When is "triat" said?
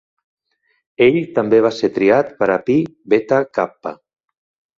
1.99-2.33